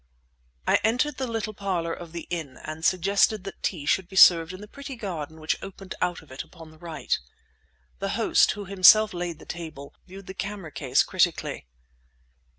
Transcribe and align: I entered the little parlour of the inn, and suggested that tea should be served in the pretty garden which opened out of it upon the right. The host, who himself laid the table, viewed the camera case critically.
I 0.65 0.79
entered 0.83 1.17
the 1.17 1.27
little 1.27 1.53
parlour 1.53 1.93
of 1.93 2.11
the 2.11 2.25
inn, 2.31 2.57
and 2.63 2.83
suggested 2.83 3.43
that 3.43 3.61
tea 3.61 3.85
should 3.85 4.07
be 4.09 4.15
served 4.15 4.51
in 4.51 4.59
the 4.59 4.67
pretty 4.67 4.95
garden 4.95 5.39
which 5.39 5.61
opened 5.61 5.93
out 6.01 6.23
of 6.23 6.31
it 6.31 6.41
upon 6.43 6.71
the 6.71 6.79
right. 6.79 7.15
The 7.99 8.09
host, 8.17 8.53
who 8.53 8.65
himself 8.65 9.13
laid 9.13 9.37
the 9.37 9.45
table, 9.45 9.93
viewed 10.07 10.25
the 10.25 10.33
camera 10.33 10.71
case 10.71 11.03
critically. 11.03 11.67